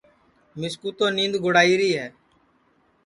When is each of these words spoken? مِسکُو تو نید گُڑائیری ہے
مِسکُو 0.59 0.89
تو 0.97 1.05
نید 1.15 1.33
گُڑائیری 1.43 1.91
ہے 1.99 2.07